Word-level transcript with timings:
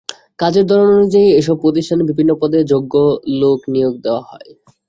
কাজের 0.39 0.65
ধরন 0.69 0.87
অনুযায়ী 0.95 1.27
এসব 1.39 1.55
প্রতিষ্ঠানে 1.63 2.03
বিভিন্ন 2.09 2.31
পদে 2.41 2.59
যোগ্য 2.71 2.93
লোক 3.41 3.59
নিয়োগ 3.73 3.93
দেওয়া 4.05 4.23
হয়। 4.29 4.49